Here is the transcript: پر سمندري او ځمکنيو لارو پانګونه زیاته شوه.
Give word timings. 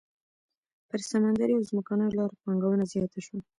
پر 0.89 0.99
سمندري 1.11 1.53
او 1.57 1.67
ځمکنيو 1.69 2.15
لارو 2.17 2.39
پانګونه 2.43 2.83
زیاته 2.91 3.19
شوه. 3.25 3.41